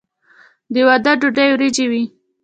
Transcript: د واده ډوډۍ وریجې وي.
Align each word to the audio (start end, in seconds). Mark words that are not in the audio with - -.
د 0.73 0.75
واده 0.87 1.11
ډوډۍ 1.19 1.47
وریجې 1.51 1.85
وي. 1.91 2.03